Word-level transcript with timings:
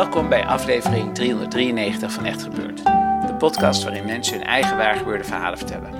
Welkom 0.00 0.28
bij 0.28 0.46
aflevering 0.46 1.14
393 1.14 2.12
van 2.12 2.24
Echt 2.24 2.42
Gebeurd. 2.42 2.84
De 3.26 3.34
podcast 3.38 3.82
waarin 3.82 4.04
mensen 4.04 4.36
hun 4.36 4.46
eigen 4.46 4.76
waargebeurde 4.76 5.24
verhalen 5.24 5.58
vertellen. 5.58 5.90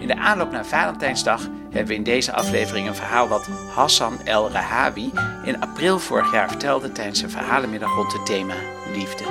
In 0.00 0.06
de 0.06 0.16
aanloop 0.16 0.50
naar 0.50 0.66
Valentijnsdag 0.66 1.40
hebben 1.62 1.86
we 1.86 1.94
in 1.94 2.02
deze 2.02 2.32
aflevering 2.32 2.88
een 2.88 2.94
verhaal 2.94 3.28
wat 3.28 3.48
Hassan 3.74 4.18
El 4.24 4.50
Rahabi 4.50 5.12
in 5.44 5.60
april 5.60 5.98
vorig 5.98 6.32
jaar 6.32 6.48
vertelde 6.48 6.92
tijdens 6.92 7.22
een 7.22 7.30
verhalenmiddag 7.30 7.94
rond 7.94 8.12
het 8.12 8.26
thema 8.26 8.54
liefde. 8.94 9.24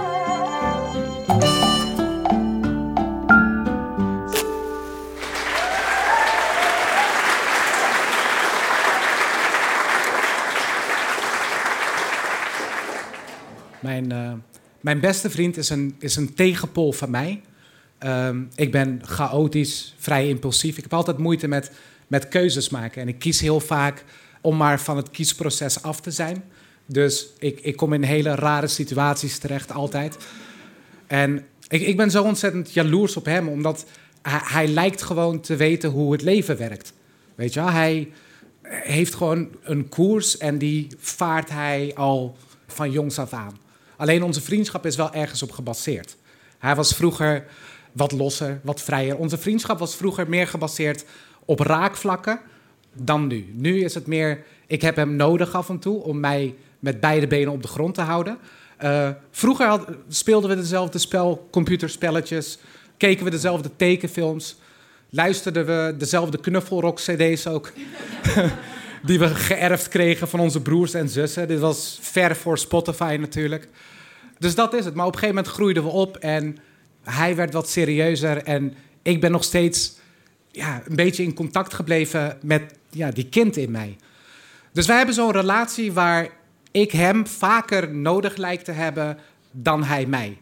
Mijn, 13.82 14.14
uh, 14.14 14.34
mijn 14.82 15.00
beste 15.00 15.30
vriend 15.30 15.58
is 15.58 15.70
een, 15.70 15.96
is 16.00 16.16
een 16.16 16.34
tegenpol 16.34 16.92
van 16.92 17.10
mij. 17.10 17.42
Um, 18.00 18.50
ik 18.56 18.72
ben 18.72 19.02
chaotisch, 19.04 19.96
vrij 19.98 20.28
impulsief. 20.28 20.78
Ik 20.78 20.84
heb 20.84 20.94
altijd 20.94 21.18
moeite 21.18 21.48
met, 21.48 21.72
met 22.08 22.28
keuzes 22.28 22.70
maken. 22.70 23.02
En 23.02 23.08
ik 23.08 23.20
kies 23.20 23.40
heel 23.40 23.60
vaak 23.60 24.04
om 24.42 24.58
maar 24.58 24.80
van 24.80 24.98
het 24.98 25.10
kiesproces 25.10 25.84
af 25.84 26.02
te 26.02 26.12
zijn. 26.12 26.44
Dus 26.86 27.28
ik, 27.40 27.60
ik 27.60 27.76
kom 27.76 27.94
in 27.94 28.04
hele 28.04 28.36
rare 28.36 28.68
situaties 28.68 29.38
terecht, 29.38 29.72
altijd. 29.72 30.18
En 31.08 31.46
ik, 31.68 31.82
ik 31.82 31.98
ben 31.98 32.12
zo 32.12 32.24
ontzettend 32.24 32.74
jaloers 32.74 33.16
op 33.16 33.26
hem, 33.26 33.48
omdat 33.48 33.86
hij, 34.22 34.40
hij 34.44 34.68
lijkt 34.68 35.02
gewoon 35.02 35.40
te 35.40 35.56
weten 35.56 35.90
hoe 35.90 36.12
het 36.12 36.22
leven 36.22 36.58
werkt. 36.58 36.94
Weet 37.36 37.54
je 37.54 37.60
wel, 37.60 37.70
hij 37.70 38.12
heeft 38.62 39.16
gewoon 39.16 39.50
een 39.64 39.90
koers 39.90 40.38
en 40.38 40.58
die 40.58 40.88
vaart 40.98 41.50
hij 41.50 41.92
al 41.96 42.38
van 42.68 42.92
jongs 42.92 43.20
af 43.20 43.34
aan. 43.34 43.58
Alleen 44.02 44.24
onze 44.24 44.42
vriendschap 44.42 44.86
is 44.86 44.96
wel 44.96 45.14
ergens 45.14 45.44
op 45.44 45.52
gebaseerd. 45.52 46.18
Hij 46.60 46.76
was 46.76 46.96
vroeger 46.96 47.46
wat 47.92 48.12
losser, 48.12 48.60
wat 48.64 48.82
vrijer. 48.82 49.18
Onze 49.18 49.38
vriendschap 49.38 49.80
was 49.80 49.96
vroeger 49.96 50.30
meer 50.30 50.48
gebaseerd 50.48 51.06
op 51.46 51.60
raakvlakken 51.60 52.40
dan 52.94 53.28
nu. 53.28 53.52
Nu 53.54 53.84
is 53.84 53.94
het 53.94 54.08
meer, 54.08 54.44
ik 54.68 54.82
heb 54.82 54.96
hem 54.96 55.16
nodig 55.16 55.54
af 55.54 55.70
en 55.70 55.80
toe 55.80 56.04
om 56.04 56.20
mij 56.20 56.56
met 56.80 57.00
beide 57.00 57.28
benen 57.28 57.54
op 57.54 57.62
de 57.62 57.68
grond 57.68 57.94
te 57.94 58.02
houden. 58.02 58.38
Uh, 58.84 59.10
vroeger 59.32 59.86
speelden 60.08 60.50
we 60.50 60.56
dezelfde 60.56 60.98
spel, 60.98 61.48
computerspelletjes, 61.52 62.58
keken 62.98 63.24
we 63.24 63.32
dezelfde 63.32 63.70
tekenfilms, 63.76 64.56
luisterden 65.10 65.66
we 65.66 65.96
dezelfde 65.98 66.38
knuffelrock-cd's 66.38 67.48
ook. 67.48 67.72
die 69.04 69.20
we 69.20 69.36
geërfd 69.36 69.88
kregen 69.88 70.28
van 70.28 70.40
onze 70.40 70.62
broers 70.62 70.94
en 70.94 71.10
zussen. 71.10 71.48
Dit 71.48 71.60
was 71.60 72.00
ver 72.02 72.36
voor 72.36 72.58
Spotify 72.58 73.18
natuurlijk. 73.20 73.68
Dus 74.40 74.56
dat 74.56 74.74
is 74.74 74.86
het. 74.86 74.94
Maar 74.94 75.06
op 75.06 75.14
een 75.14 75.20
gegeven 75.20 75.36
moment 75.36 75.54
groeiden 75.54 75.84
we 75.84 75.90
op 75.90 76.18
en 76.18 76.58
hij 77.04 77.36
werd 77.36 77.54
wat 77.54 77.70
serieuzer. 77.70 78.44
En 78.44 78.74
ik 79.02 79.22
ben 79.22 79.32
nog 79.32 79.44
steeds 79.44 79.94
ja, 80.52 80.82
een 80.88 80.96
beetje 80.96 81.24
in 81.24 81.34
contact 81.34 81.74
gebleven 81.74 82.38
met 82.42 82.74
ja, 82.90 83.12
die 83.12 83.30
kind 83.30 83.58
in 83.58 83.72
mij. 83.72 83.98
Dus 84.72 84.88
wij 84.88 84.98
hebben 84.98 85.16
zo'n 85.16 85.32
relatie 85.32 85.92
waar 85.92 86.30
ik 86.72 86.92
hem 86.92 87.28
vaker 87.28 87.96
nodig 87.96 88.36
lijkt 88.36 88.66
te 88.66 88.72
hebben 88.72 89.18
dan 89.52 89.84
hij 89.84 90.06
mij. 90.06 90.38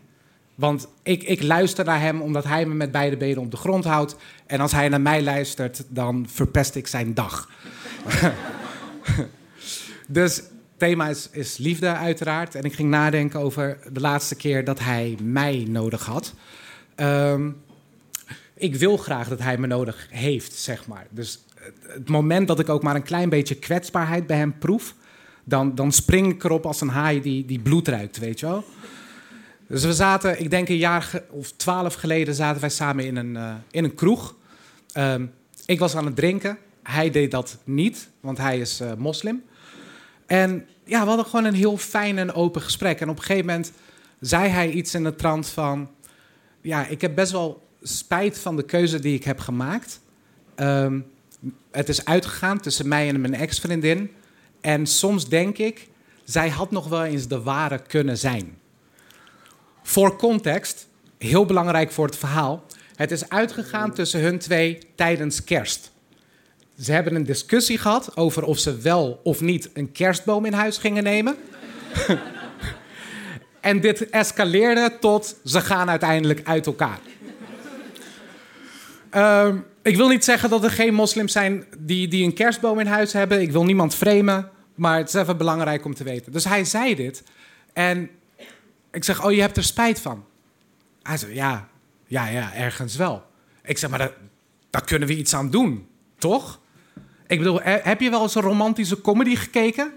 Want 0.60 0.88
ik, 1.04 1.24
ik 1.24 1.44
luister 1.44 1.86
naar 1.86 2.02
hem 2.02 2.22
omdat 2.22 2.44
hij 2.44 2.66
me 2.66 2.74
met 2.74 2.92
beide 2.92 3.18
benen 3.18 3.42
op 3.42 3.52
de 3.52 3.58
grond 3.58 3.86
houdt. 3.86 4.16
En 4.46 4.60
als 4.60 4.72
hij 4.72 4.90
naar 4.90 5.02
mij 5.02 5.24
luistert, 5.24 5.84
dan 5.88 6.25
verpest 6.30 6.75
ik 6.75 6.88
zijn 6.88 7.14
dag. 7.14 7.50
dus 10.08 10.42
thema 10.78 11.08
is, 11.08 11.30
is 11.31 11.58
liefde 11.58 11.88
uiteraard. 11.88 12.56
En 12.56 12.64
ik 12.64 12.74
ging 12.74 12.90
nadenken 12.90 13.40
over 13.40 13.78
de 13.92 14.00
laatste 14.00 14.36
keer 14.36 14.64
dat 14.64 14.80
hij 14.80 15.18
mij 15.24 15.66
nodig 15.69 16.06
had. 16.06 16.34
Um, 16.96 17.58
ik 18.53 18.75
wil 18.75 18.98
graag 18.98 19.28
dat 19.28 19.40
hij 19.40 19.58
me 19.58 19.68
nodig 19.68 20.08
heeft, 20.09 20.53
zeg 20.53 20.88
maar. 20.88 21.08
Dus 21.09 21.46
het 21.88 22.09
moment 22.09 22.48
dat 22.48 22.59
ik 22.59 22.69
ook 22.69 22.84
maar 22.84 22.96
een 22.96 23.03
klein 23.03 23.30
beetje 23.30 23.56
kwetsbaarheid 23.56 24.28
bij 24.28 24.38
hem 24.38 24.58
proef... 24.58 24.96
dan, 25.44 25.75
dan 25.75 25.92
spring 25.92 26.34
ik 26.34 26.44
erop 26.44 26.66
als 26.66 26.81
een 26.81 26.90
haai 26.90 27.22
die, 27.22 27.46
die 27.46 27.59
bloed 27.59 27.88
ruikt, 27.88 28.18
weet 28.18 28.40
je 28.40 28.46
wel. 28.46 28.66
Dus 29.69 29.84
we 29.84 29.94
zaten, 29.94 30.40
ik 30.40 30.50
denk 30.50 30.69
een 30.69 30.78
jaar 30.78 31.22
of 31.30 31.52
twaalf 31.52 31.94
geleden... 31.94 32.35
zaten 32.35 32.62
wij 32.62 32.69
samen 32.69 33.06
in 33.06 33.16
een, 33.16 33.35
uh, 33.35 33.53
in 33.72 33.84
een 33.84 33.96
kroeg. 33.96 34.35
Um, 34.94 35.31
ik 35.66 35.80
was 35.80 35.96
aan 35.96 36.06
het 36.06 36.16
drinken 36.16 36.57
hij 36.90 37.09
deed 37.09 37.31
dat 37.31 37.57
niet, 37.63 38.09
want 38.19 38.38
hij 38.38 38.59
is 38.59 38.81
uh, 38.81 38.91
moslim. 38.97 39.44
En 40.25 40.68
ja, 40.84 41.02
we 41.02 41.07
hadden 41.07 41.25
gewoon 41.25 41.46
een 41.46 41.53
heel 41.53 41.78
fijn 41.78 42.18
en 42.18 42.34
open 42.34 42.62
gesprek. 42.62 43.00
En 43.00 43.09
op 43.09 43.18
een 43.18 43.24
gegeven 43.24 43.46
moment 43.46 43.72
zei 44.19 44.50
hij 44.50 44.72
iets 44.72 44.94
in 44.94 45.03
de 45.03 45.16
trant 45.16 45.47
van... 45.47 45.90
Ja, 46.62 46.88
ik 46.88 47.01
heb 47.01 47.16
best 47.16 47.31
wel 47.31 47.68
spijt 47.81 48.40
van 48.40 48.56
de 48.56 48.63
keuze 48.63 49.00
die 49.00 49.16
ik 49.16 49.24
heb 49.24 49.40
gemaakt. 49.40 50.00
Um, 50.56 51.06
het 51.72 51.90
is 51.90 52.06
uitgegaan 52.06 52.59
tussen 52.59 52.88
mij 52.88 53.07
en 53.07 53.22
mijn 53.22 53.36
ex-vriendin. 53.36 54.12
En 54.62 54.86
soms 54.86 55.30
denk 55.30 55.57
ik, 55.57 55.88
zij 56.24 56.50
had 56.50 56.72
nog 56.72 56.88
wel 56.88 57.03
eens 57.03 57.28
de 57.28 57.41
ware 57.41 57.81
kunnen 57.81 58.18
zijn. 58.18 58.57
Voor 59.89 60.16
context, 60.16 60.88
heel 61.17 61.45
belangrijk 61.45 61.91
voor 61.91 62.05
het 62.05 62.17
verhaal. 62.17 62.66
Het 62.95 63.11
is 63.11 63.29
uitgegaan 63.29 63.94
tussen 63.94 64.22
hun 64.22 64.39
twee 64.39 64.77
tijdens 64.95 65.44
kerst. 65.44 65.91
Ze 66.79 66.91
hebben 66.91 67.16
een 67.16 67.23
discussie 67.23 67.77
gehad 67.77 68.17
over 68.17 68.44
of 68.44 68.59
ze 68.59 68.77
wel 68.77 69.19
of 69.23 69.41
niet 69.41 69.69
een 69.73 69.91
kerstboom 69.91 70.45
in 70.45 70.53
huis 70.53 70.77
gingen 70.77 71.03
nemen. 71.03 71.35
en 73.61 73.81
dit 73.81 74.09
escaleerde 74.09 74.97
tot 75.00 75.35
ze 75.45 75.61
gaan 75.61 75.89
uiteindelijk 75.89 76.41
uit 76.44 76.66
elkaar. 76.66 77.00
Uh, 79.13 79.56
ik 79.81 79.95
wil 79.95 80.07
niet 80.07 80.23
zeggen 80.23 80.50
dat 80.50 80.63
er 80.63 80.71
geen 80.71 80.94
moslims 80.94 81.31
zijn 81.31 81.66
die, 81.79 82.07
die 82.07 82.23
een 82.23 82.33
kerstboom 82.33 82.79
in 82.79 82.88
huis 82.88 83.13
hebben. 83.13 83.41
Ik 83.41 83.51
wil 83.51 83.66
niemand 83.66 83.95
framen, 83.95 84.50
maar 84.75 84.97
het 84.97 85.07
is 85.07 85.13
even 85.13 85.38
belangrijk 85.38 85.85
om 85.85 85.94
te 85.94 86.03
weten. 86.03 86.31
Dus 86.31 86.44
hij 86.44 86.66
zei 86.66 86.95
dit 86.95 87.23
en 87.73 88.09
ik 88.91 89.03
zeg, 89.03 89.25
oh, 89.25 89.31
je 89.31 89.41
hebt 89.41 89.57
er 89.57 89.63
spijt 89.63 90.00
van. 90.00 90.25
Hij 91.03 91.17
zei, 91.17 91.33
ja, 91.33 91.67
ja, 92.05 92.27
ja, 92.27 92.53
ergens 92.53 92.95
wel. 92.95 93.25
Ik 93.63 93.77
zeg, 93.77 93.89
maar 93.89 94.00
daar, 94.00 94.13
daar 94.69 94.85
kunnen 94.85 95.07
we 95.07 95.17
iets 95.17 95.33
aan 95.33 95.50
doen, 95.50 95.88
toch? 96.17 96.59
Ik 97.27 97.38
bedoel, 97.38 97.61
heb 97.61 98.01
je 98.01 98.09
wel 98.09 98.22
eens 98.22 98.35
een 98.35 98.41
romantische 98.41 99.01
comedy 99.01 99.35
gekeken? 99.35 99.91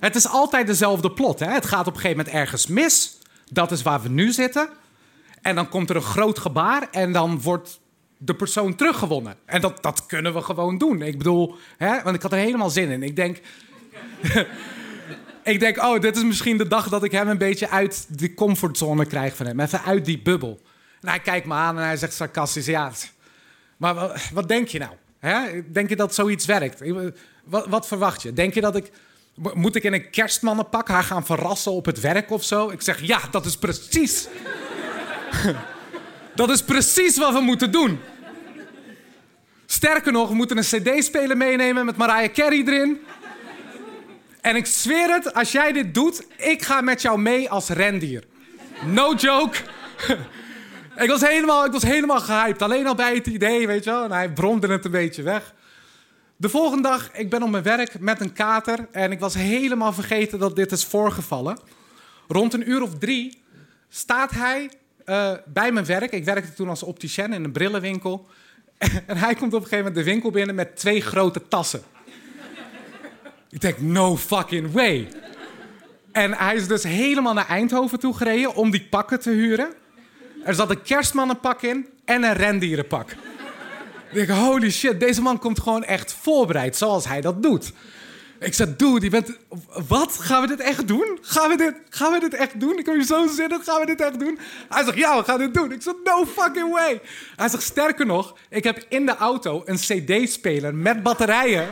Het 0.00 0.14
is 0.14 0.28
altijd 0.28 0.66
dezelfde 0.66 1.10
plot. 1.10 1.38
Hè? 1.38 1.46
Het 1.52 1.66
gaat 1.66 1.86
op 1.86 1.94
een 1.94 2.00
gegeven 2.00 2.16
moment 2.16 2.36
ergens 2.36 2.66
mis. 2.66 3.18
Dat 3.52 3.72
is 3.72 3.82
waar 3.82 4.02
we 4.02 4.08
nu 4.08 4.32
zitten. 4.32 4.68
En 5.42 5.54
dan 5.54 5.68
komt 5.68 5.90
er 5.90 5.96
een 5.96 6.02
groot 6.02 6.38
gebaar 6.38 6.88
en 6.90 7.12
dan 7.12 7.40
wordt 7.40 7.80
de 8.18 8.34
persoon 8.34 8.74
teruggewonnen. 8.74 9.36
En 9.44 9.60
dat, 9.60 9.82
dat 9.82 10.06
kunnen 10.06 10.34
we 10.34 10.40
gewoon 10.40 10.78
doen. 10.78 11.02
Ik 11.02 11.18
bedoel, 11.18 11.54
hè? 11.76 12.02
want 12.02 12.16
ik 12.16 12.22
had 12.22 12.32
er 12.32 12.38
helemaal 12.38 12.70
zin 12.70 12.90
in. 12.90 13.02
Ik 13.02 13.16
denk, 13.16 13.40
ik 15.44 15.60
denk, 15.60 15.82
oh, 15.82 16.00
dit 16.00 16.16
is 16.16 16.24
misschien 16.24 16.56
de 16.56 16.68
dag 16.68 16.88
dat 16.88 17.04
ik 17.04 17.12
hem 17.12 17.28
een 17.28 17.38
beetje 17.38 17.70
uit 17.70 18.06
die 18.08 18.34
comfortzone 18.34 19.06
krijg 19.06 19.36
van 19.36 19.46
hem. 19.46 19.60
Even 19.60 19.82
uit 19.82 20.04
die 20.04 20.22
bubbel. 20.22 20.60
En 21.00 21.08
hij 21.08 21.20
kijkt 21.20 21.46
me 21.46 21.54
aan 21.54 21.78
en 21.78 21.84
hij 21.84 21.96
zegt 21.96 22.12
sarcastisch, 22.12 22.66
ja, 22.66 22.92
maar 23.76 24.22
wat 24.32 24.48
denk 24.48 24.68
je 24.68 24.78
nou? 24.78 24.92
Hè? 25.18 25.62
Denk 25.72 25.88
je 25.88 25.96
dat 25.96 26.14
zoiets 26.14 26.46
werkt? 26.46 26.82
Wat, 27.44 27.66
wat, 27.66 27.86
verwacht 27.86 28.22
je? 28.22 28.32
Denk 28.32 28.54
je 28.54 28.60
dat 28.60 28.76
ik. 28.76 28.90
Moet 29.54 29.74
ik 29.74 29.82
in 29.82 29.92
een 29.92 30.10
kerstmannenpak 30.10 30.88
haar 30.88 31.02
gaan 31.02 31.26
verrassen 31.26 31.72
op 31.72 31.84
het 31.84 32.00
werk 32.00 32.30
of 32.30 32.44
zo? 32.44 32.70
Ik 32.70 32.82
zeg 32.82 33.00
ja, 33.00 33.20
dat 33.30 33.46
is 33.46 33.56
precies. 33.56 34.28
dat 36.34 36.50
is 36.50 36.62
precies 36.62 37.18
wat 37.18 37.32
we 37.32 37.40
moeten 37.40 37.72
doen. 37.72 38.00
Sterker 39.66 40.12
nog, 40.12 40.28
we 40.28 40.34
moeten 40.34 40.56
een 40.56 40.62
CD-speler 40.62 41.36
meenemen 41.36 41.86
met 41.86 41.96
Mariah 41.96 42.32
Carey 42.32 42.62
erin. 42.66 43.00
En 44.44 44.56
ik 44.56 44.66
zweer 44.66 45.12
het, 45.12 45.34
als 45.34 45.52
jij 45.52 45.72
dit 45.72 45.94
doet, 45.94 46.26
ik 46.36 46.62
ga 46.62 46.80
met 46.80 47.02
jou 47.02 47.20
mee 47.20 47.50
als 47.50 47.68
rendier. 47.68 48.24
No 48.86 49.14
joke. 49.14 49.56
Ik 50.96 51.08
was 51.08 51.20
helemaal, 51.20 51.64
ik 51.64 51.72
was 51.72 51.82
helemaal 51.82 52.20
gehyped. 52.20 52.62
Alleen 52.62 52.86
al 52.86 52.94
bij 52.94 53.14
het 53.14 53.26
idee, 53.26 53.66
weet 53.66 53.84
je 53.84 53.90
wel. 53.90 54.04
En 54.04 54.12
hij 54.12 54.32
bromde 54.32 54.66
het 54.66 54.84
een 54.84 54.90
beetje 54.90 55.22
weg. 55.22 55.54
De 56.36 56.48
volgende 56.48 56.88
dag, 56.88 57.12
ik 57.12 57.30
ben 57.30 57.42
op 57.42 57.50
mijn 57.50 57.62
werk 57.62 58.00
met 58.00 58.20
een 58.20 58.32
kater. 58.32 58.88
En 58.92 59.12
ik 59.12 59.20
was 59.20 59.34
helemaal 59.34 59.92
vergeten 59.92 60.38
dat 60.38 60.56
dit 60.56 60.72
is 60.72 60.84
voorgevallen. 60.84 61.58
Rond 62.28 62.54
een 62.54 62.70
uur 62.70 62.82
of 62.82 62.98
drie 62.98 63.42
staat 63.88 64.30
hij 64.30 64.70
uh, 65.06 65.32
bij 65.46 65.72
mijn 65.72 65.86
werk. 65.86 66.12
Ik 66.12 66.24
werkte 66.24 66.54
toen 66.54 66.68
als 66.68 66.82
opticien 66.82 67.32
in 67.32 67.44
een 67.44 67.52
brillenwinkel. 67.52 68.26
En 69.06 69.16
hij 69.16 69.34
komt 69.34 69.54
op 69.54 69.62
een 69.62 69.68
gegeven 69.68 69.84
moment 69.84 69.94
de 69.94 70.10
winkel 70.10 70.30
binnen 70.30 70.54
met 70.54 70.76
twee 70.76 71.00
grote 71.00 71.48
tassen. 71.48 71.82
Ik 73.54 73.60
denk, 73.60 73.78
no 73.78 74.16
fucking 74.16 74.72
way. 74.72 75.08
En 76.12 76.32
hij 76.32 76.54
is 76.54 76.68
dus 76.68 76.82
helemaal 76.82 77.34
naar 77.34 77.48
Eindhoven 77.48 77.98
toe 77.98 78.16
gereden 78.16 78.54
om 78.54 78.70
die 78.70 78.86
pakken 78.90 79.20
te 79.20 79.30
huren. 79.30 79.74
Er 80.44 80.54
zat 80.54 80.70
een 80.70 80.82
kerstmannenpak 80.82 81.62
in 81.62 81.88
en 82.04 82.22
een 82.22 82.32
rendierenpak. 82.32 83.10
Ik 84.10 84.26
denk, 84.26 84.28
holy 84.28 84.70
shit, 84.70 85.00
deze 85.00 85.22
man 85.22 85.38
komt 85.38 85.60
gewoon 85.60 85.84
echt 85.84 86.12
voorbereid 86.12 86.76
zoals 86.76 87.08
hij 87.08 87.20
dat 87.20 87.42
doet. 87.42 87.72
Ik 88.40 88.54
zei, 88.54 88.74
dude, 88.76 89.00
die 89.00 89.10
bent... 89.10 89.38
Wat? 89.88 90.18
Gaan 90.20 90.40
we 90.40 90.46
dit 90.46 90.60
echt 90.60 90.88
doen? 90.88 91.18
Gaan 91.20 91.48
we 91.48 91.56
dit, 91.56 91.74
gaan 91.88 92.12
we 92.12 92.20
dit 92.20 92.34
echt 92.34 92.60
doen? 92.60 92.78
Ik 92.78 92.86
heb 92.86 92.94
je 92.94 93.04
zo 93.04 93.26
zin 93.26 93.48
in, 93.48 93.60
gaan 93.62 93.80
we 93.80 93.86
dit 93.86 94.00
echt 94.00 94.18
doen? 94.18 94.38
Hij 94.68 94.84
zegt, 94.84 94.96
ja, 94.96 95.18
we 95.18 95.24
gaan 95.24 95.38
dit 95.38 95.54
doen. 95.54 95.72
Ik 95.72 95.82
zeg, 95.82 95.94
no 96.04 96.26
fucking 96.26 96.72
way. 96.72 97.00
Hij 97.36 97.48
zegt, 97.48 97.62
sterker 97.62 98.06
nog, 98.06 98.36
ik 98.48 98.64
heb 98.64 98.84
in 98.88 99.06
de 99.06 99.16
auto 99.16 99.62
een 99.64 99.76
cd-speler 99.76 100.74
met 100.74 101.02
batterijen. 101.02 101.68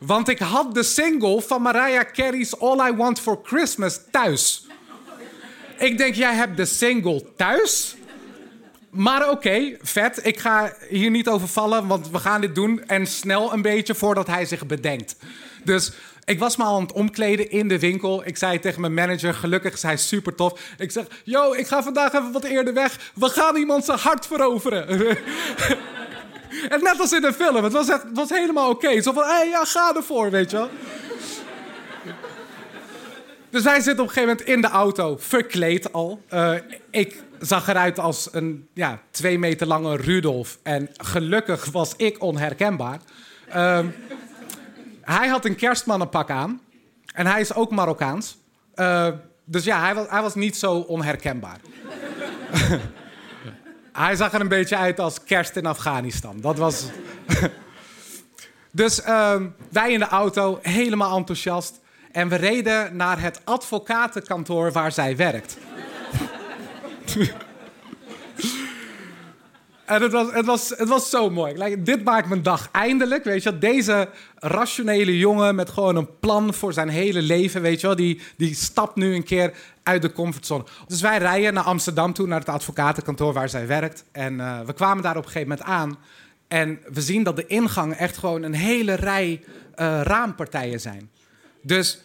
Want 0.00 0.28
ik 0.28 0.38
had 0.38 0.74
de 0.74 0.82
single 0.82 1.42
van 1.42 1.62
Mariah 1.62 2.12
Carey's 2.12 2.54
All 2.54 2.88
I 2.88 2.96
Want 2.96 3.20
For 3.20 3.40
Christmas 3.42 4.00
thuis. 4.10 4.66
Ik 5.78 5.98
denk, 5.98 6.14
jij 6.14 6.34
hebt 6.34 6.56
de 6.56 6.64
single 6.64 7.24
thuis? 7.36 7.96
Maar 8.90 9.30
oké, 9.30 9.76
vet. 9.82 10.26
Ik 10.26 10.38
ga 10.38 10.72
hier 10.88 11.10
niet 11.10 11.28
over 11.28 11.48
vallen, 11.48 11.86
want 11.86 12.10
we 12.10 12.18
gaan 12.18 12.40
dit 12.40 12.54
doen. 12.54 12.82
En 12.86 13.06
snel 13.06 13.52
een 13.52 13.62
beetje 13.62 13.94
voordat 13.94 14.26
hij 14.26 14.44
zich 14.44 14.66
bedenkt. 14.66 15.16
Dus 15.64 15.92
ik 16.24 16.38
was 16.38 16.56
me 16.56 16.64
al 16.64 16.76
aan 16.76 16.82
het 16.82 16.92
omkleden 16.92 17.50
in 17.50 17.68
de 17.68 17.78
winkel. 17.78 18.26
Ik 18.26 18.36
zei 18.36 18.58
tegen 18.58 18.80
mijn 18.80 18.94
manager, 18.94 19.34
gelukkig 19.34 19.72
is 19.72 19.82
hij 19.82 19.96
super 19.96 20.34
tof. 20.34 20.60
Ik 20.78 20.90
zeg, 20.90 21.04
yo, 21.24 21.52
ik 21.52 21.66
ga 21.66 21.82
vandaag 21.82 22.12
even 22.12 22.32
wat 22.32 22.44
eerder 22.44 22.74
weg. 22.74 23.12
We 23.14 23.28
gaan 23.28 23.56
iemand 23.56 23.84
zijn 23.84 23.98
hart 23.98 24.26
veroveren. 24.26 25.18
en 26.68 26.82
net 26.82 27.00
als 27.00 27.12
in 27.12 27.20
de 27.20 27.32
film, 27.32 27.64
het 27.64 27.72
was, 27.72 27.86
het 27.86 28.04
was 28.12 28.30
helemaal 28.30 28.70
oké. 28.70 29.02
Zo 29.02 29.12
van, 29.12 29.24
hé, 29.24 29.42
ja, 29.42 29.64
ga 29.64 29.94
ervoor, 29.96 30.30
weet 30.30 30.50
je 30.50 30.56
wel. 30.56 30.70
Dus 33.50 33.62
wij 33.62 33.80
zitten 33.80 34.04
op 34.04 34.08
een 34.08 34.14
gegeven 34.14 34.28
moment 34.28 34.46
in 34.46 34.60
de 34.60 34.68
auto, 34.68 35.16
verkleed 35.18 35.92
al. 35.92 36.22
Uh, 36.30 36.54
ik 36.90 37.22
zag 37.40 37.68
eruit 37.68 37.98
als 37.98 38.28
een 38.32 38.68
ja, 38.74 39.00
twee 39.10 39.38
meter 39.38 39.66
lange 39.66 39.96
Rudolf. 39.96 40.58
En 40.62 40.88
gelukkig 40.96 41.64
was 41.64 41.94
ik 41.96 42.22
onherkenbaar. 42.22 42.98
Uh, 43.48 43.78
hij 45.00 45.28
had 45.28 45.44
een 45.44 45.56
kerstmannenpak 45.56 46.30
aan. 46.30 46.60
En 47.14 47.26
hij 47.26 47.40
is 47.40 47.54
ook 47.54 47.70
Marokkaans. 47.70 48.38
Uh, 48.74 49.08
dus 49.44 49.64
ja, 49.64 49.80
hij 49.80 49.94
was, 49.94 50.06
hij 50.08 50.22
was 50.22 50.34
niet 50.34 50.56
zo 50.56 50.74
onherkenbaar. 50.74 51.60
hij 53.92 54.16
zag 54.16 54.32
er 54.32 54.40
een 54.40 54.48
beetje 54.48 54.76
uit 54.76 55.00
als 55.00 55.24
kerst 55.24 55.56
in 55.56 55.66
Afghanistan. 55.66 56.40
Dat 56.40 56.58
was... 56.58 56.84
dus 58.70 59.00
uh, 59.00 59.34
wij 59.68 59.92
in 59.92 59.98
de 59.98 60.08
auto, 60.08 60.58
helemaal 60.62 61.16
enthousiast. 61.16 61.80
En 62.12 62.28
we 62.28 62.36
reden 62.36 62.96
naar 62.96 63.20
het 63.20 63.40
advocatenkantoor 63.44 64.72
waar 64.72 64.92
zij 64.92 65.16
werkt. 65.16 65.56
En 69.90 70.02
het 70.02 70.12
was, 70.12 70.32
het, 70.32 70.46
was, 70.46 70.68
het 70.68 70.88
was 70.88 71.10
zo 71.10 71.30
mooi. 71.30 71.82
Dit 71.82 72.04
maakt 72.04 72.28
mijn 72.28 72.42
dag 72.42 72.68
eindelijk. 72.72 73.24
Weet 73.24 73.42
je, 73.42 73.58
deze 73.58 74.08
rationele 74.36 75.18
jongen 75.18 75.54
met 75.54 75.70
gewoon 75.70 75.96
een 75.96 76.18
plan 76.18 76.54
voor 76.54 76.72
zijn 76.72 76.88
hele 76.88 77.22
leven. 77.22 77.62
Weet 77.62 77.80
je 77.80 77.86
wel, 77.86 77.96
die, 77.96 78.20
die 78.36 78.54
stapt 78.54 78.96
nu 78.96 79.14
een 79.14 79.22
keer 79.22 79.52
uit 79.82 80.02
de 80.02 80.12
comfortzone. 80.12 80.64
Dus 80.86 81.00
wij 81.00 81.18
rijden 81.18 81.54
naar 81.54 81.64
Amsterdam 81.64 82.12
toe, 82.12 82.26
naar 82.26 82.38
het 82.38 82.48
advocatenkantoor 82.48 83.32
waar 83.32 83.48
zij 83.48 83.66
werkt. 83.66 84.04
En 84.12 84.34
uh, 84.34 84.60
we 84.60 84.72
kwamen 84.72 85.02
daar 85.02 85.16
op 85.16 85.24
een 85.24 85.30
gegeven 85.30 85.48
moment 85.48 85.68
aan. 85.68 85.98
En 86.48 86.78
we 86.92 87.00
zien 87.00 87.22
dat 87.22 87.36
de 87.36 87.46
ingang 87.46 87.94
echt 87.94 88.16
gewoon 88.16 88.42
een 88.42 88.54
hele 88.54 88.94
rij 88.94 89.40
uh, 89.42 90.00
raampartijen 90.02 90.80
zijn. 90.80 91.10
Dus 91.62 92.00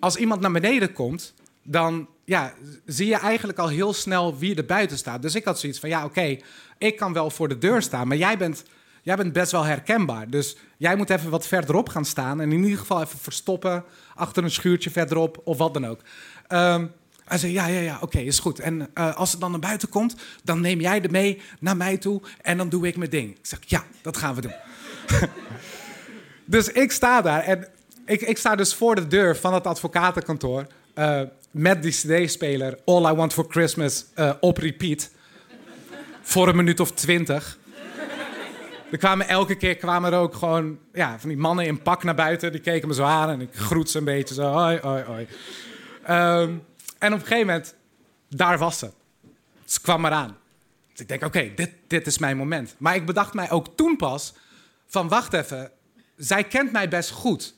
als 0.00 0.16
iemand 0.16 0.40
naar 0.40 0.52
beneden 0.52 0.92
komt, 0.92 1.34
dan 1.64 2.08
ja, 2.24 2.54
zie 2.86 3.06
je 3.06 3.16
eigenlijk 3.16 3.58
al 3.58 3.68
heel 3.68 3.92
snel 3.92 4.38
wie 4.38 4.54
er 4.54 4.64
buiten 4.64 4.98
staat. 4.98 5.22
Dus 5.22 5.34
ik 5.34 5.44
had 5.44 5.60
zoiets 5.60 5.78
van, 5.78 5.88
ja, 5.88 6.04
oké, 6.04 6.36
ik 6.78 6.96
kan 6.96 7.12
wel 7.12 7.30
voor 7.30 7.48
de 7.48 7.58
deur 7.58 7.82
staan, 7.82 8.08
maar 8.08 8.16
jij 8.16 8.38
bent, 8.38 8.64
jij 9.02 9.16
bent 9.16 9.32
best 9.32 9.52
wel 9.52 9.64
herkenbaar. 9.64 10.30
Dus 10.30 10.56
jij 10.76 10.96
moet 10.96 11.10
even 11.10 11.30
wat 11.30 11.46
verderop 11.46 11.88
gaan 11.88 12.04
staan 12.04 12.40
en 12.40 12.52
in 12.52 12.62
ieder 12.62 12.78
geval 12.78 13.02
even 13.02 13.18
verstoppen 13.18 13.84
achter 14.14 14.44
een 14.44 14.50
schuurtje 14.50 14.90
verderop 14.90 15.40
of 15.44 15.58
wat 15.58 15.74
dan 15.74 15.86
ook. 15.86 16.00
Um, 16.48 16.92
hij 17.24 17.38
zei, 17.38 17.52
ja, 17.52 17.66
ja, 17.66 17.80
ja, 17.80 17.98
oké, 18.00 18.18
is 18.18 18.38
goed. 18.38 18.58
En 18.58 18.88
uh, 18.94 19.16
als 19.16 19.30
het 19.30 19.40
dan 19.40 19.50
naar 19.50 19.60
buiten 19.60 19.88
komt, 19.88 20.16
dan 20.42 20.60
neem 20.60 20.80
jij 20.80 21.02
er 21.02 21.10
mee 21.10 21.40
naar 21.60 21.76
mij 21.76 21.96
toe 21.96 22.22
en 22.42 22.56
dan 22.56 22.68
doe 22.68 22.86
ik 22.86 22.96
mijn 22.96 23.10
ding. 23.10 23.30
Ik 23.30 23.46
zeg, 23.46 23.58
ja, 23.66 23.84
dat 24.02 24.16
gaan 24.16 24.34
we 24.34 24.40
doen. 24.40 24.54
dus 26.44 26.68
ik 26.68 26.92
sta 26.92 27.20
daar 27.20 27.42
en 27.42 27.68
ik, 28.06 28.20
ik 28.20 28.38
sta 28.38 28.56
dus 28.56 28.74
voor 28.74 28.94
de 28.94 29.06
deur 29.06 29.36
van 29.36 29.54
het 29.54 29.66
advocatenkantoor... 29.66 30.66
Uh, 30.94 31.20
met 31.54 31.82
die 31.82 31.92
cd-speler 31.92 32.78
All 32.84 33.10
I 33.12 33.14
Want 33.14 33.32
For 33.32 33.46
Christmas 33.48 34.04
uh, 34.16 34.32
op 34.40 34.58
repeat. 34.58 35.10
voor 36.22 36.48
een 36.48 36.56
minuut 36.56 36.80
of 36.80 36.92
twintig. 36.92 37.58
Er 38.90 38.98
kwamen 38.98 39.28
elke 39.28 39.56
keer 39.56 39.76
kwamen 39.76 40.12
er 40.12 40.18
ook 40.18 40.34
gewoon 40.34 40.78
ja, 40.92 41.18
van 41.18 41.28
die 41.28 41.38
mannen 41.38 41.66
in 41.66 41.82
pak 41.82 42.02
naar 42.02 42.14
buiten. 42.14 42.52
Die 42.52 42.60
keken 42.60 42.88
me 42.88 42.94
zo 42.94 43.02
aan 43.02 43.30
en 43.30 43.40
ik 43.40 43.54
groet 43.54 43.90
ze 43.90 43.98
een 43.98 44.04
beetje 44.04 44.34
zo. 44.34 44.42
Hoi, 44.42 44.78
hoi, 44.82 45.02
hoi. 45.02 45.26
Um, 46.42 46.64
en 46.98 47.12
op 47.12 47.20
een 47.20 47.26
gegeven 47.26 47.46
moment, 47.46 47.74
daar 48.28 48.58
was 48.58 48.78
ze. 48.78 48.90
Ze 49.64 49.80
kwam 49.80 50.04
eraan. 50.04 50.36
Dus 50.92 51.00
ik 51.00 51.08
denk, 51.08 51.24
oké, 51.24 51.52
dit, 51.54 51.70
dit 51.86 52.06
is 52.06 52.18
mijn 52.18 52.36
moment. 52.36 52.74
Maar 52.78 52.94
ik 52.94 53.06
bedacht 53.06 53.34
mij 53.34 53.50
ook 53.50 53.76
toen 53.76 53.96
pas 53.96 54.34
van, 54.86 55.08
wacht 55.08 55.32
even. 55.32 55.70
Zij 56.16 56.44
kent 56.44 56.72
mij 56.72 56.88
best 56.88 57.10
goed. 57.10 57.54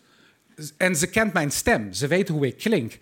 En 0.77 0.97
ze 0.97 1.07
kent 1.07 1.33
mijn 1.33 1.51
stem. 1.51 1.93
Ze 1.93 2.07
weet 2.07 2.29
hoe 2.29 2.47
ik 2.47 2.57
klink. 2.57 2.99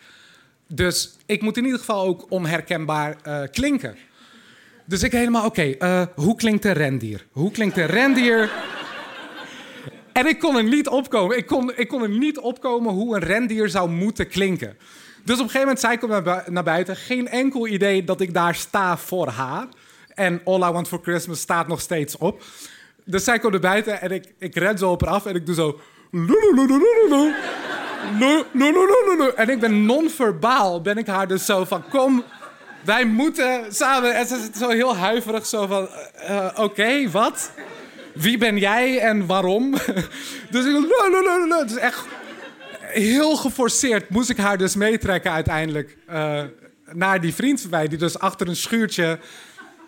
Dus 0.67 1.17
ik 1.27 1.43
moet 1.43 1.57
in 1.57 1.65
ieder 1.65 1.79
geval 1.79 2.07
ook 2.07 2.27
onherkenbaar 2.29 3.17
uh, 3.27 3.41
klinken. 3.51 3.97
Dus 4.85 5.03
ik 5.03 5.13
helemaal, 5.13 5.45
oké, 5.45 5.75
uh, 5.79 6.03
hoe 6.15 6.37
klinkt 6.37 6.65
een 6.65 6.73
rendier? 6.73 7.27
Hoe 7.33 7.51
klinkt 7.51 7.77
een 7.77 7.87
rendier? 7.87 8.51
en 10.13 10.27
ik 10.27 10.39
kon 10.39 10.57
er 10.57 10.65
niet 10.65 10.89
opkomen. 10.89 11.37
Ik 11.37 11.47
kon, 11.47 11.73
ik 11.77 11.89
kon 11.89 12.03
er 12.03 12.09
niet 12.09 12.39
opkomen 12.39 12.93
hoe 12.93 13.15
een 13.17 13.23
rendier 13.23 13.69
zou 13.69 13.91
moeten 13.91 14.29
klinken. 14.29 14.77
Dus 15.25 15.39
op 15.39 15.45
een 15.45 15.51
gegeven 15.51 15.61
moment 15.61 15.81
zei 15.81 15.93
ik 15.95 16.25
naar, 16.25 16.45
naar 16.53 16.65
buiten. 16.65 16.97
Geen 16.97 17.29
enkel 17.29 17.67
idee 17.67 18.05
dat 18.05 18.21
ik 18.21 18.35
daar 18.35 18.55
sta 18.55 18.99
voor 18.99 19.29
haar. 19.29 19.67
En 20.15 20.41
All 20.45 20.69
I 20.69 20.73
Want 20.73 20.89
For 20.89 21.01
Christmas 21.03 21.41
staat 21.41 21.69
nog 21.69 21.81
steeds 21.81 22.17
op. 22.17 22.43
Dus 23.05 23.25
zij 23.25 23.39
komt 23.39 23.53
naar 23.53 23.61
buiten 23.61 24.01
en 24.01 24.11
ik, 24.11 24.35
ik 24.39 24.55
ren 24.55 24.79
zo 24.79 24.91
op 24.91 25.01
haar 25.01 25.15
af 25.15 25.27
en 25.27 25.35
ik 25.35 25.47
doe 25.47 25.55
zo... 25.55 25.81
En 29.37 29.49
ik 29.49 29.61
ben 29.61 29.85
non-verbaal, 29.85 30.81
ben 30.81 30.97
ik 30.97 31.07
haar 31.07 31.29
dus 31.29 31.45
zo 31.45 31.65
van, 31.65 31.85
kom, 31.89 32.25
wij 32.85 33.05
moeten 33.05 33.75
samen. 33.75 34.15
En 34.15 34.27
ze 34.27 34.41
zit 34.43 34.57
zo 34.57 34.69
heel 34.69 34.97
huiverig, 34.97 35.47
zo 35.47 35.67
van, 35.67 35.89
uh, 36.29 36.49
oké, 36.55 37.11
wat? 37.11 37.51
Wie 38.15 38.39
ben 38.39 38.59
jij 38.59 38.99
en 38.99 39.27
waarom? 39.27 39.71
dus 40.51 40.65
ik, 40.65 40.87
het 41.51 41.71
is 41.71 41.77
echt 41.77 42.05
heel 42.81 43.37
geforceerd. 43.37 44.09
Moest 44.09 44.31
ik 44.31 44.37
haar 44.37 44.59
dus 44.59 44.75
meetrekken 44.75 45.31
uiteindelijk 45.31 45.97
uh, 46.11 46.43
naar 46.93 47.21
die 47.21 47.35
vriend 47.35 47.61
van 47.61 47.71
mij, 47.71 47.89
die 47.89 47.99
dus 47.99 48.19
achter 48.19 48.49
een 48.49 48.57
schuurtje 48.57 49.19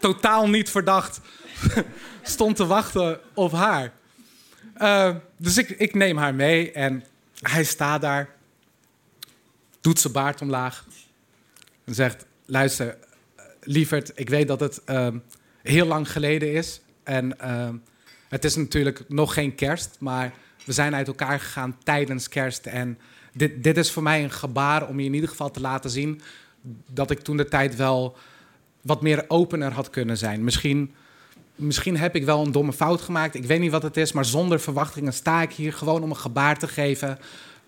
totaal 0.00 0.48
niet 0.48 0.70
verdacht 0.70 1.20
stond 2.22 2.56
te 2.56 2.66
wachten 2.66 3.20
op 3.34 3.52
haar. 3.52 3.92
Uh, 4.78 5.10
dus 5.36 5.58
ik, 5.58 5.70
ik 5.70 5.94
neem 5.94 6.16
haar 6.16 6.34
mee 6.34 6.72
en 6.72 7.04
hij 7.40 7.64
staat 7.64 8.00
daar, 8.00 8.34
doet 9.80 10.00
zijn 10.00 10.12
baard 10.12 10.40
omlaag 10.40 10.86
en 11.84 11.94
zegt: 11.94 12.26
Luister, 12.44 12.96
lieverd, 13.60 14.12
ik 14.14 14.28
weet 14.28 14.48
dat 14.48 14.60
het 14.60 14.82
uh, 14.86 15.08
heel 15.62 15.86
lang 15.86 16.12
geleden 16.12 16.52
is. 16.52 16.80
En 17.02 17.36
uh, 17.42 17.68
het 18.28 18.44
is 18.44 18.56
natuurlijk 18.56 19.04
nog 19.08 19.34
geen 19.34 19.54
kerst, 19.54 19.96
maar 20.00 20.32
we 20.64 20.72
zijn 20.72 20.94
uit 20.94 21.06
elkaar 21.06 21.40
gegaan 21.40 21.78
tijdens 21.82 22.28
kerst. 22.28 22.66
En 22.66 22.98
dit, 23.32 23.62
dit 23.62 23.76
is 23.76 23.90
voor 23.90 24.02
mij 24.02 24.24
een 24.24 24.30
gebaar 24.30 24.88
om 24.88 25.00
je 25.00 25.06
in 25.06 25.14
ieder 25.14 25.28
geval 25.28 25.50
te 25.50 25.60
laten 25.60 25.90
zien 25.90 26.20
dat 26.90 27.10
ik 27.10 27.20
toen 27.20 27.36
de 27.36 27.48
tijd 27.48 27.76
wel 27.76 28.16
wat 28.80 29.02
meer 29.02 29.24
opener 29.28 29.72
had 29.72 29.90
kunnen 29.90 30.18
zijn. 30.18 30.44
Misschien 30.44 30.94
misschien 31.56 31.96
heb 31.96 32.14
ik 32.14 32.24
wel 32.24 32.44
een 32.44 32.52
domme 32.52 32.72
fout 32.72 33.00
gemaakt. 33.00 33.34
Ik 33.34 33.44
weet 33.44 33.60
niet 33.60 33.70
wat 33.70 33.82
het 33.82 33.96
is, 33.96 34.12
maar 34.12 34.24
zonder 34.24 34.60
verwachtingen 34.60 35.12
sta 35.12 35.42
ik 35.42 35.52
hier 35.52 35.72
gewoon 35.72 36.02
om 36.02 36.10
een 36.10 36.16
gebaar 36.16 36.58
te 36.58 36.68
geven. 36.68 37.18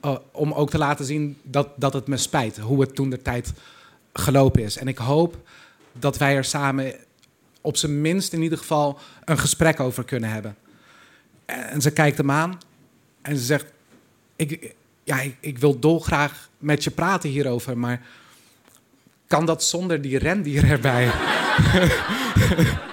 Uh, 0.05 0.17
om 0.33 0.53
ook 0.53 0.71
te 0.71 0.79
laten 0.79 1.05
zien 1.05 1.39
dat, 1.43 1.69
dat 1.77 1.93
het 1.93 2.07
me 2.07 2.17
spijt 2.17 2.59
hoe 2.59 2.81
het 2.81 2.95
toen 2.95 3.11
de 3.11 3.23
tijd 3.23 3.53
gelopen 4.13 4.63
is. 4.63 4.77
En 4.77 4.89
ik 4.89 4.99
hoop 4.99 5.37
dat 5.93 6.19
wij 6.19 6.37
er 6.37 6.45
samen 6.45 6.95
op 7.61 7.77
zijn 7.77 8.01
minst 8.01 8.33
in 8.33 8.43
ieder 8.43 8.59
geval 8.59 8.99
een 9.25 9.39
gesprek 9.39 9.81
over 9.81 10.05
kunnen 10.05 10.31
hebben. 10.31 10.57
En 11.45 11.81
ze 11.81 11.91
kijkt 11.91 12.19
hem 12.19 12.31
aan 12.31 12.59
en 13.23 13.37
ze 13.37 13.45
zegt: 13.45 13.67
Ik, 14.37 14.75
ja, 15.05 15.21
ik, 15.21 15.37
ik 15.41 15.59
wil 15.59 15.79
dolgraag 15.79 16.49
met 16.59 16.85
je 16.85 16.91
praten 16.91 17.31
hierover, 17.31 17.79
maar 17.79 18.03
kan 19.27 19.47
dat 19.47 19.65
zonder 19.65 20.01
die 20.01 20.19
rendier 20.19 20.71
erbij? 20.71 21.11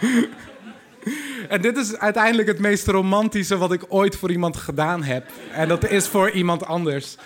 En 1.48 1.60
dit 1.60 1.76
is 1.76 1.96
uiteindelijk 1.96 2.48
het 2.48 2.58
meest 2.58 2.86
romantische 2.86 3.58
wat 3.58 3.72
ik 3.72 3.84
ooit 3.88 4.16
voor 4.16 4.30
iemand 4.30 4.56
gedaan 4.56 5.02
heb. 5.02 5.24
En 5.52 5.68
dat 5.68 5.88
is 5.88 6.08
voor 6.08 6.30
iemand 6.30 6.66
anders. 6.66 7.16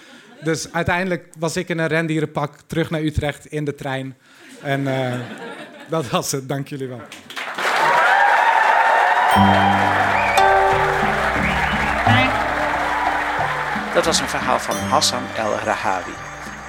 Dus 0.43 0.73
uiteindelijk 0.73 1.29
was 1.39 1.57
ik 1.57 1.69
in 1.69 1.79
een 1.79 1.87
rendierenpak 1.87 2.57
terug 2.67 2.91
naar 2.91 3.01
Utrecht 3.01 3.47
in 3.47 3.65
de 3.65 3.75
trein. 3.75 4.17
En 4.63 4.87
eh, 4.87 5.21
dat 5.89 6.09
was 6.09 6.33
het. 6.33 6.49
Dank 6.49 6.69
jullie 6.69 6.89
wel. 6.89 7.01
Dat 13.95 14.05
was 14.05 14.21
een 14.21 14.29
verhaal 14.29 14.59
van 14.59 14.77
Hassan 14.77 15.23
El 15.37 15.55
Rahawi. 15.65 16.13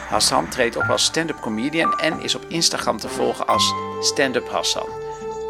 Hassan 0.10 0.50
treedt 0.50 0.76
op 0.76 0.90
als 0.90 1.04
stand-up 1.04 1.40
comedian 1.40 2.00
en 2.00 2.22
is 2.22 2.36
op 2.36 2.46
Instagram 2.48 2.98
te 2.98 3.10
volgen 3.10 3.48
als 3.48 3.74
stand-up 4.00 4.50
Hassan. 4.50 5.03